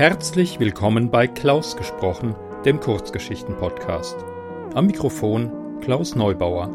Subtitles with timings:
[0.00, 2.34] Herzlich willkommen bei Klaus gesprochen,
[2.64, 4.16] dem Kurzgeschichten-Podcast.
[4.72, 6.70] Am Mikrofon Klaus Neubauer.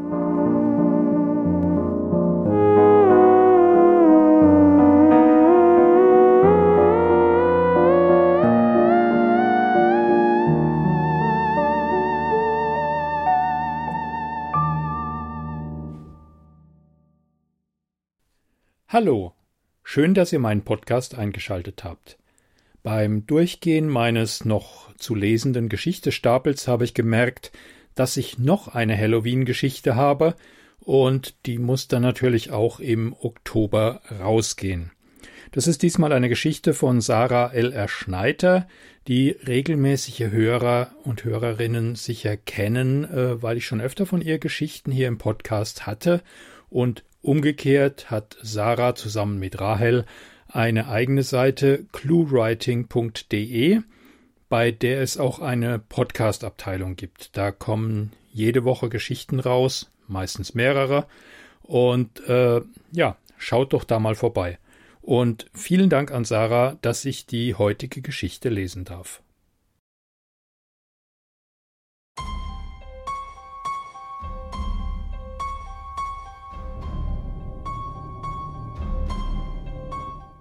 [18.86, 19.34] Hallo,
[19.82, 22.18] schön, dass ihr meinen Podcast eingeschaltet habt.
[22.86, 27.50] Beim Durchgehen meines noch zu lesenden Geschichtestapels habe ich gemerkt,
[27.96, 30.36] dass ich noch eine Halloween-Geschichte habe
[30.78, 34.92] und die muss dann natürlich auch im Oktober rausgehen.
[35.50, 37.72] Das ist diesmal eine Geschichte von Sarah L.
[37.72, 37.88] R.
[37.88, 38.68] Schneider,
[39.08, 44.92] die regelmäßige Hörer und Hörerinnen sicher kennen, äh, weil ich schon öfter von ihr Geschichten
[44.92, 46.22] hier im Podcast hatte
[46.70, 50.04] und umgekehrt hat Sarah zusammen mit Rahel
[50.56, 53.80] eine eigene Seite cluewriting.de,
[54.48, 57.36] bei der es auch eine Podcast-Abteilung gibt.
[57.36, 61.06] Da kommen jede Woche Geschichten raus, meistens mehrere.
[61.62, 62.62] Und äh,
[62.92, 64.58] ja, schaut doch da mal vorbei.
[65.02, 69.20] Und vielen Dank an Sarah, dass ich die heutige Geschichte lesen darf.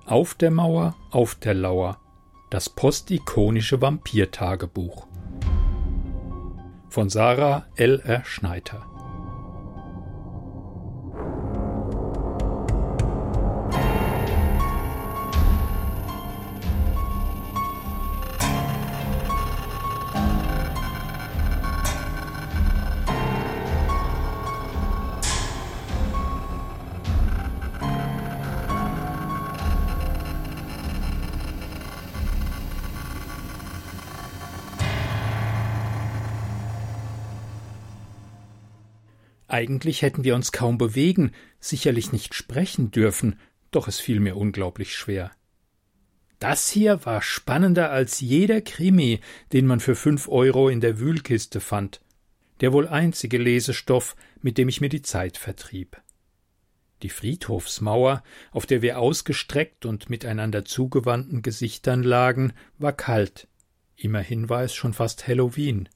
[0.07, 1.97] Auf der Mauer, auf der Lauer.
[2.51, 5.07] Das postikonische Vampirtagebuch.
[6.89, 8.03] Von Sarah L.
[8.05, 8.23] R.
[8.23, 8.85] Schneider.
[39.55, 43.39] Eigentlich hätten wir uns kaum bewegen, sicherlich nicht sprechen dürfen,
[43.71, 45.31] doch es fiel mir unglaublich schwer.
[46.39, 49.21] Das hier war spannender als jeder Krimi,
[49.53, 52.01] den man für fünf Euro in der Wühlkiste fand.
[52.59, 56.01] Der wohl einzige Lesestoff, mit dem ich mir die Zeit vertrieb.
[57.01, 63.47] Die Friedhofsmauer, auf der wir ausgestreckt und miteinander zugewandten Gesichtern lagen, war kalt.
[63.95, 65.87] Immerhin war es schon fast Halloween.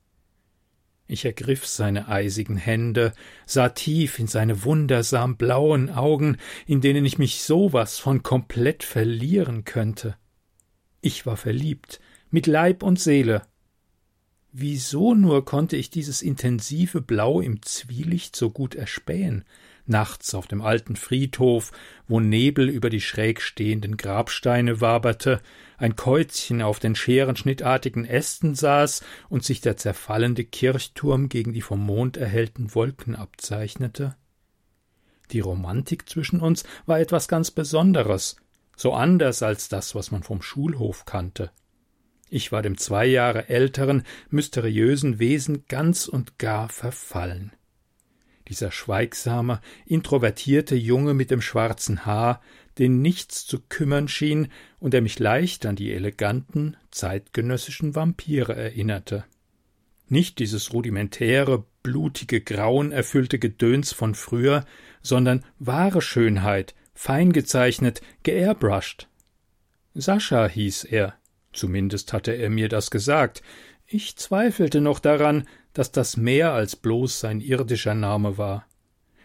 [1.11, 3.13] Ich ergriff seine eisigen Hände,
[3.47, 6.37] sah tief in seine wundersam blauen Augen,
[6.67, 10.15] in denen ich mich sowas von komplett verlieren könnte.
[11.01, 11.99] Ich war verliebt,
[12.29, 13.41] mit Leib und Seele.
[14.51, 19.45] Wieso nur konnte ich dieses intensive Blau im Zwielicht so gut erspähen?
[19.89, 21.71] Nachts auf dem alten Friedhof,
[22.07, 25.41] wo Nebel über die schräg stehenden Grabsteine waberte,
[25.77, 31.85] ein Käuzchen auf den scherenschnittartigen Ästen saß und sich der zerfallende Kirchturm gegen die vom
[31.85, 34.15] Mond erhellten Wolken abzeichnete?
[35.31, 38.37] Die Romantik zwischen uns war etwas ganz Besonderes,
[38.75, 41.51] so anders als das, was man vom Schulhof kannte.
[42.29, 47.51] Ich war dem zwei Jahre älteren, mysteriösen Wesen ganz und gar verfallen.
[48.49, 52.41] Dieser schweigsame, introvertierte Junge mit dem schwarzen Haar,
[52.79, 54.47] den nichts zu kümmern schien
[54.79, 59.25] und der mich leicht an die eleganten, zeitgenössischen Vampire erinnerte.
[60.07, 64.65] Nicht dieses rudimentäre, blutige, grauenerfüllte Gedöns von früher,
[65.03, 69.07] sondern wahre Schönheit, fein gezeichnet, geairbrushed.
[69.93, 71.15] Sascha hieß er,
[71.53, 73.43] zumindest hatte er mir das gesagt.
[73.85, 78.65] Ich zweifelte noch daran, dass das mehr als bloß sein irdischer Name war.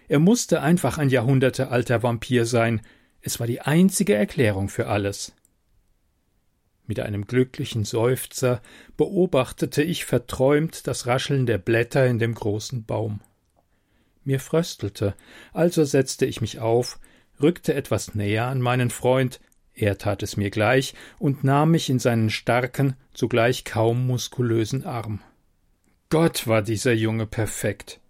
[0.09, 2.83] Er musste einfach ein jahrhundertealter Vampir sein,
[3.23, 5.33] es war die einzige Erklärung für alles.
[6.87, 8.61] Mit einem glücklichen Seufzer
[8.99, 13.21] beobachtete ich verträumt das Rascheln der Blätter in dem großen Baum.
[14.25, 15.15] Mir fröstelte,
[15.55, 16.99] also setzte ich mich auf,
[17.41, 19.41] rückte etwas näher an meinen Freund,
[19.73, 25.21] er tat es mir gleich und nahm mich in seinen starken, zugleich kaum muskulösen Arm.
[26.11, 28.01] Gott war dieser Junge perfekt.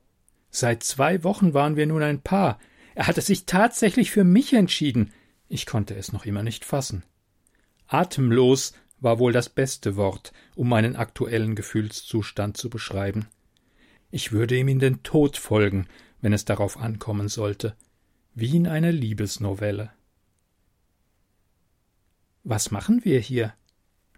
[0.51, 2.59] Seit zwei Wochen waren wir nun ein Paar.
[2.95, 5.13] Er hatte sich tatsächlich für mich entschieden.
[5.49, 7.05] Ich konnte es noch immer nicht fassen.
[7.87, 13.27] Atemlos war wohl das beste Wort, um meinen aktuellen Gefühlszustand zu beschreiben.
[14.11, 15.89] Ich würde ihm in den Tod folgen,
[16.21, 17.77] wenn es darauf ankommen sollte,
[18.35, 19.91] wie in einer Liebesnovelle.
[22.45, 23.55] Was machen wir hier?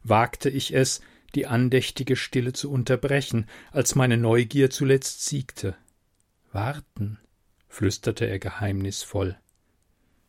[0.02, 1.00] wagte ich es,
[1.36, 5.76] die andächtige Stille zu unterbrechen, als meine Neugier zuletzt siegte.
[6.52, 7.18] Warten,
[7.68, 9.36] flüsterte er geheimnisvoll.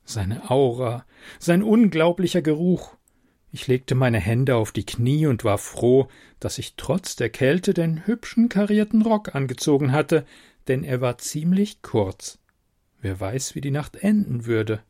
[0.04, 1.06] Seine Aura,
[1.40, 2.96] sein unglaublicher Geruch.
[3.52, 6.10] Ich legte meine Hände auf die Knie und war froh,
[6.40, 10.26] dass ich trotz der Kälte den hübschen karierten Rock angezogen hatte,
[10.68, 12.40] denn er war ziemlich kurz.
[13.00, 14.84] Wer weiß, wie die Nacht enden würde.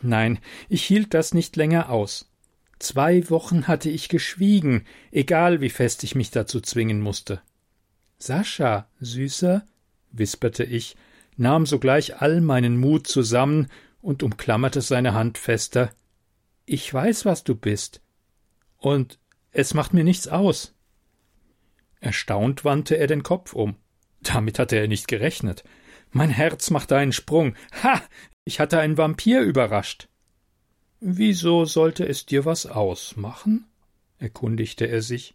[0.00, 2.31] Nein, ich hielt das nicht länger aus.
[2.82, 7.40] Zwei Wochen hatte ich geschwiegen, egal wie fest ich mich dazu zwingen musste.
[8.18, 9.64] Sascha, Süßer,
[10.10, 10.96] wisperte ich,
[11.36, 13.68] nahm sogleich all meinen Mut zusammen
[14.00, 15.92] und umklammerte seine Hand fester.
[16.66, 18.00] Ich weiß, was du bist.
[18.78, 19.20] Und
[19.52, 20.74] es macht mir nichts aus.
[22.00, 23.76] Erstaunt wandte er den Kopf um.
[24.22, 25.62] Damit hatte er nicht gerechnet.
[26.10, 27.54] Mein Herz machte einen Sprung.
[27.84, 28.02] Ha!
[28.44, 30.08] Ich hatte einen Vampir überrascht.
[31.04, 33.66] Wieso sollte es dir was ausmachen?
[34.18, 35.34] erkundigte er sich.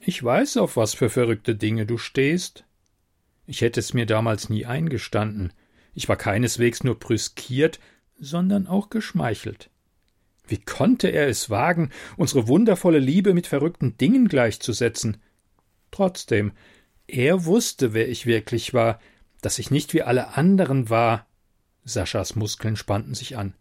[0.00, 2.64] Ich weiß, auf was für verrückte Dinge du stehst.
[3.46, 5.52] Ich hätte es mir damals nie eingestanden.
[5.92, 7.78] Ich war keineswegs nur brüskiert,
[8.18, 9.68] sondern auch geschmeichelt.
[10.48, 15.18] Wie konnte er es wagen, unsere wundervolle Liebe mit verrückten Dingen gleichzusetzen?
[15.90, 16.52] Trotzdem,
[17.06, 18.98] er wusste, wer ich wirklich war,
[19.42, 21.26] dass ich nicht wie alle anderen war.
[21.84, 23.52] Saschas Muskeln spannten sich an.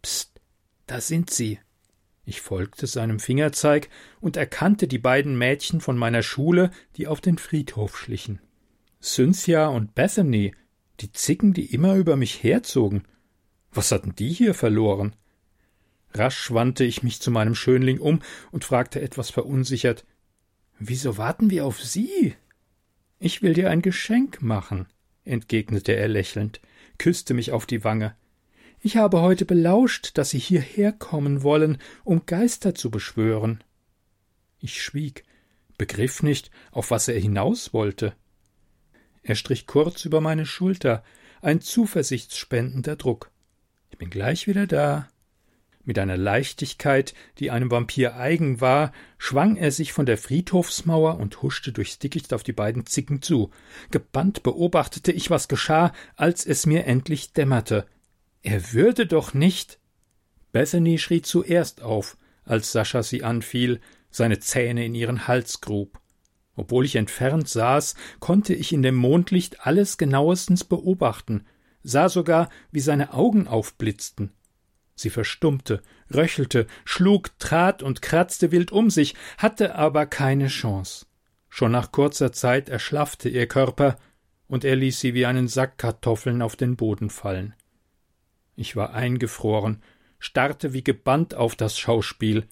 [0.00, 0.33] Psst,
[0.86, 1.58] da sind sie.
[2.24, 3.88] Ich folgte seinem Fingerzeig
[4.20, 8.40] und erkannte die beiden Mädchen von meiner Schule, die auf den Friedhof schlichen.
[9.02, 10.54] Cynthia und Bethany,
[11.00, 13.04] die Zicken, die immer über mich herzogen.
[13.72, 15.14] Was hatten die hier verloren?
[16.14, 18.20] Rasch wandte ich mich zu meinem Schönling um
[18.52, 20.06] und fragte etwas verunsichert
[20.78, 22.34] Wieso warten wir auf Sie?
[23.18, 24.86] Ich will dir ein Geschenk machen,
[25.24, 26.60] entgegnete er lächelnd,
[26.98, 28.16] küsste mich auf die Wange.
[28.86, 33.64] Ich habe heute belauscht, dass Sie hierher kommen wollen, um Geister zu beschwören.
[34.58, 35.24] Ich schwieg,
[35.78, 38.14] begriff nicht, auf was er hinaus wollte.
[39.22, 41.02] Er strich kurz über meine Schulter,
[41.40, 43.30] ein zuversichtsspendender Druck.
[43.88, 45.08] Ich bin gleich wieder da.
[45.84, 51.40] Mit einer Leichtigkeit, die einem Vampir eigen war, schwang er sich von der Friedhofsmauer und
[51.40, 53.50] huschte durchs Dickicht auf die beiden Zicken zu.
[53.90, 57.86] Gebannt beobachtete ich, was geschah, als es mir endlich dämmerte.
[58.44, 59.78] Er würde doch nicht.
[60.52, 63.80] Bethany schrie zuerst auf, als Sascha sie anfiel,
[64.10, 65.98] seine Zähne in ihren Hals grub.
[66.54, 71.46] Obwohl ich entfernt saß, konnte ich in dem Mondlicht alles genauestens beobachten,
[71.82, 74.30] sah sogar, wie seine Augen aufblitzten.
[74.94, 75.82] Sie verstummte,
[76.14, 81.06] röchelte, schlug, trat und kratzte wild um sich, hatte aber keine Chance.
[81.48, 83.96] Schon nach kurzer Zeit erschlaffte ihr Körper,
[84.48, 87.54] und er ließ sie wie einen Sack Kartoffeln auf den Boden fallen.
[88.56, 89.82] Ich war eingefroren,
[90.18, 92.46] starrte wie gebannt auf das Schauspiel,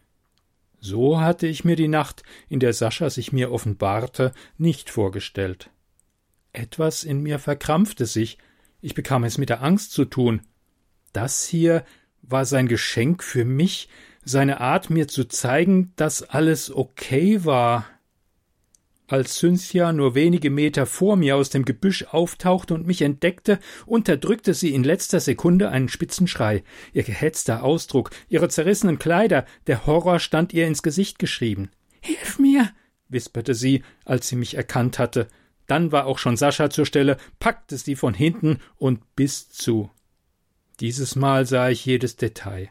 [0.84, 5.70] so hatte ich mir die Nacht, in der Sascha sich mir offenbarte, nicht vorgestellt.
[6.52, 8.36] Etwas in mir verkrampfte sich,
[8.80, 10.42] ich bekam es mit der Angst zu tun.
[11.12, 11.84] Das hier
[12.20, 13.88] war sein Geschenk für mich,
[14.24, 17.86] seine Art mir zu zeigen, dass alles okay war.
[19.12, 24.54] Als Cynthia nur wenige Meter vor mir aus dem Gebüsch auftauchte und mich entdeckte, unterdrückte
[24.54, 26.64] sie in letzter Sekunde einen spitzen Schrei.
[26.94, 31.68] Ihr gehetzter Ausdruck, ihre zerrissenen Kleider, der Horror stand ihr ins Gesicht geschrieben.
[32.00, 32.70] Hilf mir,
[33.10, 35.28] wisperte sie, als sie mich erkannt hatte.
[35.66, 39.90] Dann war auch schon Sascha zur Stelle, packte sie von hinten und biss zu.
[40.80, 42.70] Dieses Mal sah ich jedes Detail,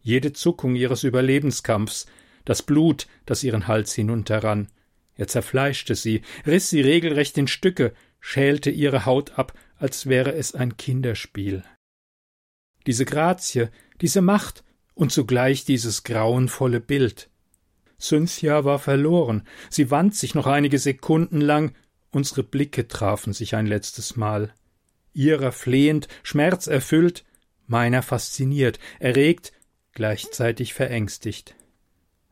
[0.00, 2.06] jede Zuckung ihres Überlebenskampfs,
[2.44, 4.68] das Blut, das ihren Hals hinunterrann,
[5.14, 10.54] er zerfleischte sie, riß sie regelrecht in Stücke, schälte ihre Haut ab, als wäre es
[10.54, 11.64] ein Kinderspiel.
[12.86, 13.68] Diese Grazie,
[14.00, 14.64] diese Macht
[14.94, 17.28] und zugleich dieses grauenvolle Bild.
[18.00, 21.74] Cynthia war verloren, sie wand sich noch einige Sekunden lang,
[22.10, 24.52] unsere Blicke trafen sich ein letztes Mal.
[25.12, 27.24] Ihrer flehend, schmerzerfüllt,
[27.66, 29.52] meiner fasziniert, erregt,
[29.92, 31.54] gleichzeitig verängstigt.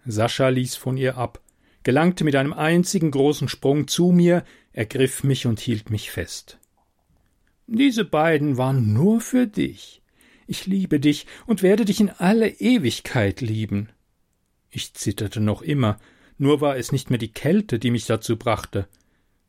[0.04, 1.40] Sascha ließ von ihr ab,
[1.82, 6.58] gelangte mit einem einzigen großen Sprung zu mir, ergriff mich und hielt mich fest.
[7.66, 10.02] Diese beiden waren nur für dich.
[10.46, 13.88] Ich liebe dich und werde dich in alle Ewigkeit lieben.
[14.70, 15.98] Ich zitterte noch immer,
[16.38, 18.88] nur war es nicht mehr die Kälte, die mich dazu brachte.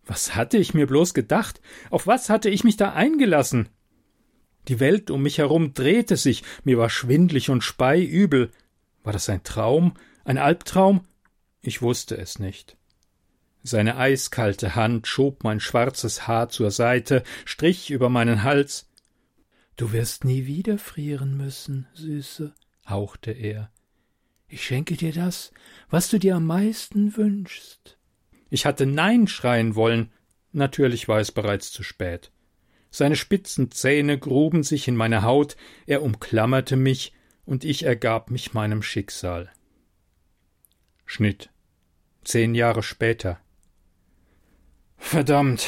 [0.06, 1.62] Was hatte ich mir bloß gedacht?
[1.90, 3.70] Auf was hatte ich mich da eingelassen?
[4.68, 8.52] Die Welt um mich herum drehte sich, mir war schwindlig und speiübel.
[9.04, 11.02] War das ein Traum, ein Albtraum
[11.62, 12.77] ich wusste es nicht.
[13.63, 18.89] Seine eiskalte Hand schob mein schwarzes Haar zur Seite, strich über meinen Hals.
[19.77, 22.53] Du wirst nie wieder frieren müssen, Süße,
[22.88, 23.72] hauchte er.
[24.48, 25.51] Ich schenke dir das,
[25.89, 27.98] was du dir am meisten wünschst.
[28.50, 30.12] Ich hatte Nein schreien wollen,
[30.51, 32.32] natürlich war es bereits zu spät.
[32.89, 37.13] Seine spitzen Zähne gruben sich in meine Haut, er umklammerte mich,
[37.46, 39.50] und ich ergab mich meinem Schicksal.
[41.13, 41.50] Schnitt.
[42.24, 43.38] Zehn Jahre später.
[44.96, 45.68] Verdammt,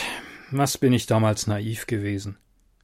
[0.52, 2.38] was bin ich damals naiv gewesen.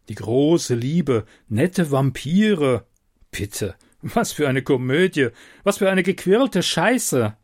[0.09, 2.85] Die große Liebe, nette Vampire.
[3.31, 5.29] Bitte, was für eine Komödie,
[5.63, 7.37] was für eine gequirlte Scheiße.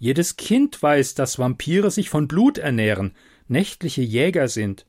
[0.00, 3.14] Jedes Kind weiß, dass Vampire sich von Blut ernähren,
[3.46, 4.86] nächtliche Jäger sind.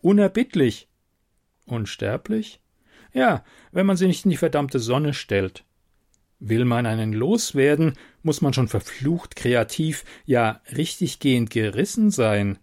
[0.00, 0.88] Unerbittlich.
[1.66, 2.60] Unsterblich?
[3.12, 5.64] Ja, wenn man sie nicht in die verdammte Sonne stellt.
[6.44, 7.92] Will man einen loswerden,
[8.24, 12.58] muss man schon verflucht kreativ, ja richtiggehend gerissen sein.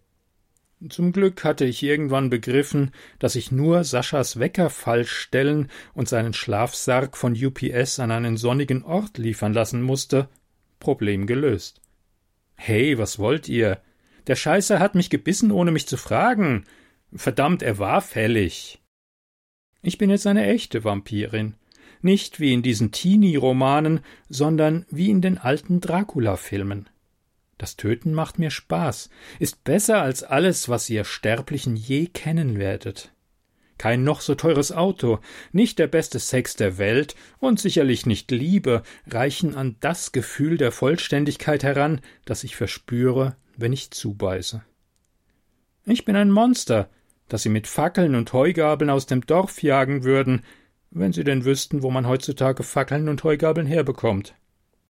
[0.90, 6.34] Zum Glück hatte ich irgendwann begriffen, dass ich nur Saschas Wecker falsch stellen und seinen
[6.34, 10.28] Schlafsarg von UPS an einen sonnigen Ort liefern lassen musste.
[10.82, 11.80] Problem gelöst.
[12.56, 13.82] Hey, was wollt ihr?
[14.28, 16.66] Der Scheißer hat mich gebissen, ohne mich zu fragen.
[17.14, 18.82] Verdammt, er war fällig.
[19.82, 21.56] Ich bin jetzt eine echte Vampirin.
[22.02, 26.90] Nicht wie in diesen Teenie-Romanen, sondern wie in den alten Dracula-Filmen.
[27.58, 33.12] Das Töten macht mir Spaß, ist besser als alles, was ihr Sterblichen je kennen werdet.
[33.78, 35.20] Kein noch so teures Auto,
[35.52, 40.72] nicht der beste Sex der Welt und sicherlich nicht Liebe reichen an das Gefühl der
[40.72, 44.62] Vollständigkeit heran, das ich verspüre, wenn ich zubeiße.
[45.86, 46.90] Ich bin ein Monster,
[47.30, 50.44] das sie mit Fackeln und Heugabeln aus dem Dorf jagen würden,
[50.92, 54.36] wenn sie denn wüssten, wo man heutzutage Fackeln und Heugabeln herbekommt.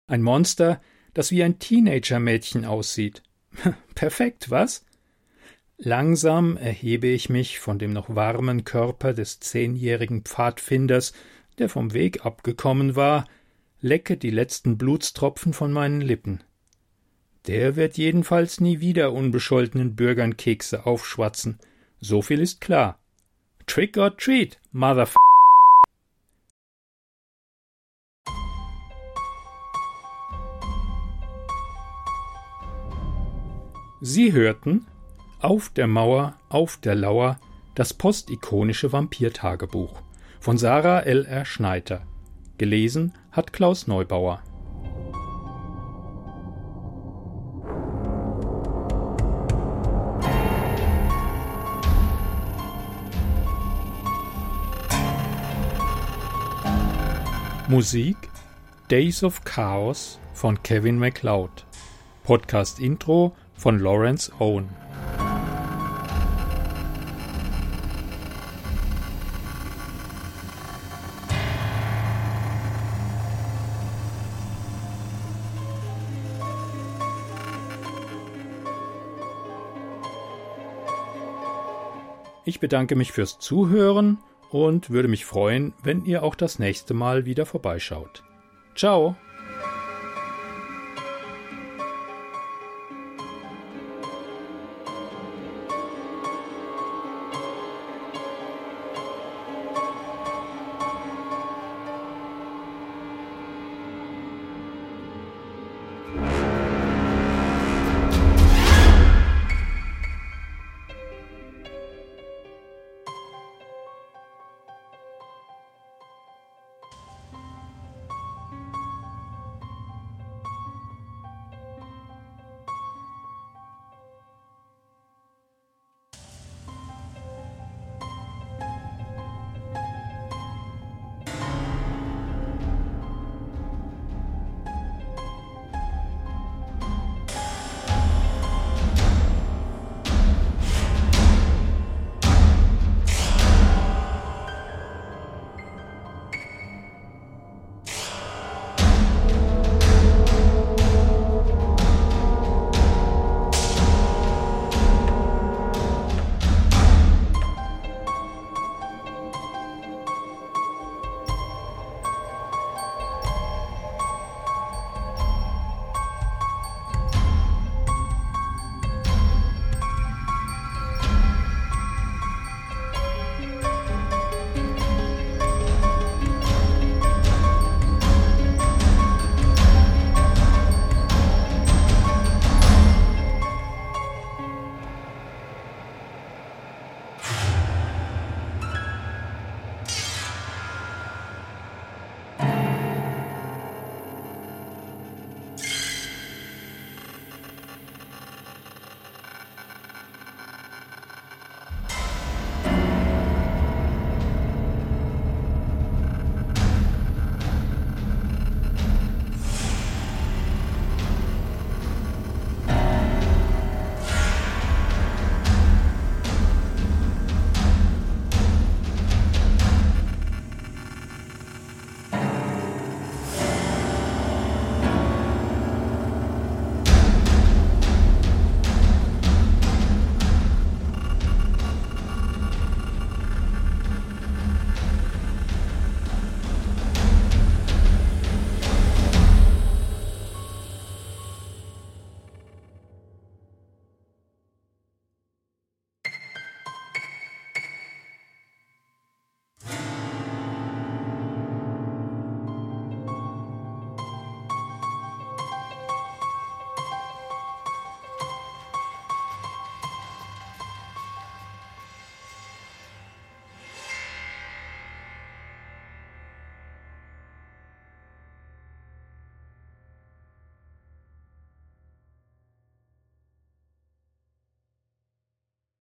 [0.07, 0.81] Ein Monster,
[1.13, 3.23] das wie ein Teenager-Mädchen aussieht.
[3.95, 4.85] Perfekt, was?
[5.77, 11.13] Langsam erhebe ich mich von dem noch warmen Körper des zehnjährigen Pfadfinders,
[11.57, 13.25] der vom Weg abgekommen war,
[13.81, 16.43] lecke die letzten Blutstropfen von meinen Lippen.
[17.47, 21.59] Der wird jedenfalls nie wieder unbescholtenen Bürgern Kekse aufschwatzen.
[22.00, 23.00] So viel ist klar.
[23.67, 25.15] Trick or treat, Motherf
[34.05, 34.86] Sie hörten
[35.39, 37.39] Auf der Mauer, auf der Lauer,
[37.74, 40.01] das postikonische Vampirtagebuch
[40.41, 41.24] von Sarah L.
[41.25, 41.45] R.
[41.45, 42.01] Schneider.
[42.57, 44.43] Gelesen hat Klaus Neubauer.
[57.69, 58.17] Musik
[58.91, 61.65] Days of Chaos von Kevin MacLeod.
[62.25, 63.33] Podcast Intro
[63.63, 64.67] von Lawrence Owen.
[82.43, 84.17] Ich bedanke mich fürs Zuhören
[84.50, 88.25] und würde mich freuen, wenn ihr auch das nächste Mal wieder vorbeischaut.
[88.75, 89.15] Ciao!